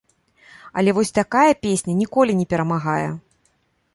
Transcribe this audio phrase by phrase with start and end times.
[0.81, 3.09] Але вось такая песня ніколі не перамагае.